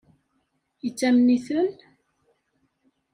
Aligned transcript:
Yettamen-iten? 0.83 1.71